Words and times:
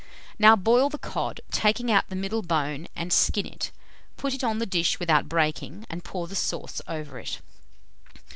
Now 0.39 0.55
boil 0.55 0.89
the 0.89 0.97
cod, 0.97 1.41
take 1.51 1.79
out 1.87 2.09
the 2.09 2.15
middle 2.15 2.41
bone, 2.41 2.87
and 2.95 3.13
skin 3.13 3.45
it; 3.45 3.69
put 4.17 4.33
it 4.33 4.43
on 4.43 4.57
the 4.57 4.65
dish 4.65 4.99
without 4.99 5.29
breaking, 5.29 5.85
and 5.91 6.03
pour 6.03 6.25
the 6.27 6.33
sauce 6.35 6.81
over 6.87 7.19
it. 7.19 7.39